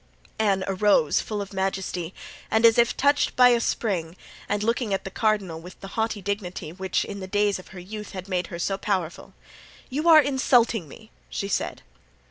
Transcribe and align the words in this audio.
Anne 0.39 0.63
arose, 0.65 1.21
full 1.21 1.43
of 1.43 1.53
majesty, 1.53 2.11
and 2.49 2.65
as 2.65 2.79
if 2.79 2.97
touched 2.97 3.35
by 3.35 3.49
a 3.49 3.59
spring, 3.61 4.15
and 4.49 4.63
looking 4.63 4.95
at 4.95 5.03
the 5.03 5.11
cardinal 5.11 5.61
with 5.61 5.79
the 5.79 5.89
haughty 5.89 6.23
dignity 6.23 6.73
which 6.73 7.05
in 7.05 7.19
the 7.19 7.27
days 7.27 7.59
of 7.59 7.67
her 7.67 7.79
youth 7.79 8.13
had 8.13 8.27
made 8.27 8.47
her 8.47 8.57
so 8.57 8.79
powerful: 8.79 9.35
"You 9.91 10.09
are 10.09 10.19
insulting 10.19 10.87
me!" 10.87 11.11
she 11.29 11.47
said. 11.47 11.83